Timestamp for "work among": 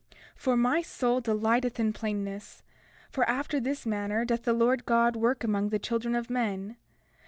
5.15-5.69